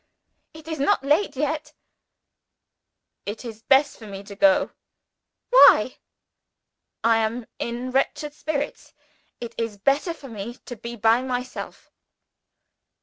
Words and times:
"It 0.55 0.67
is 0.67 0.79
not 0.79 1.03
late 1.03 1.35
yet. 1.35 1.73
"It 3.27 3.45
is 3.45 3.61
best 3.61 3.99
for 3.99 4.07
me 4.07 4.23
to 4.23 4.35
go." 4.35 4.71
"Why?" 5.51 5.97
"I 7.03 7.17
am 7.17 7.45
in 7.59 7.91
wretched 7.91 8.33
spirits. 8.33 8.93
It 9.39 9.53
is 9.59 9.77
better 9.77 10.15
for 10.15 10.27
me 10.27 10.55
to 10.65 10.75
be 10.75 10.95
by 10.95 11.21
myself." 11.21 11.91